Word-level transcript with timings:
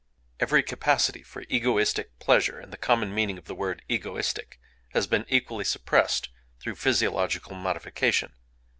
Every 0.39 0.63
capacity 0.63 1.21
for 1.21 1.43
egoistic 1.47 2.17
pleasure—in 2.17 2.71
the 2.71 2.77
common 2.77 3.13
meaning 3.13 3.37
of 3.37 3.45
the 3.45 3.53
word 3.53 3.83
"egoistic"—has 3.87 5.05
been 5.05 5.27
equally 5.29 5.63
repressed 5.75 6.29
through 6.59 6.77
physiological 6.77 7.53
modification. 7.53 8.33